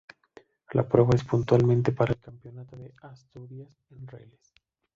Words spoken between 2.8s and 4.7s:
Asturias de Rallyes.